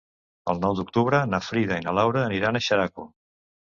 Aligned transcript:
El 0.53 0.61
nou 0.61 0.77
d'octubre 0.77 1.19
na 1.33 1.41
Frida 1.49 1.79
i 1.81 1.85
na 1.89 1.93
Laura 1.99 2.25
aniran 2.31 2.57
a 2.61 2.67
Xeraco. 2.69 3.07